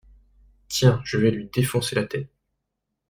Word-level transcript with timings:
Tiens 0.67 0.99
je 1.05 1.17
vais 1.17 1.29
lui 1.29 1.47
défoncer 1.53 1.93
la 1.93 2.05
tête. 2.07 2.31